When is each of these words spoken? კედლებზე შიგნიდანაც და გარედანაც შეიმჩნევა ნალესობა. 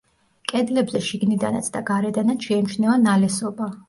კედლებზე 0.51 1.01
შიგნიდანაც 1.07 1.69
და 1.75 1.81
გარედანაც 1.89 2.47
შეიმჩნევა 2.49 2.97
ნალესობა. 3.03 3.69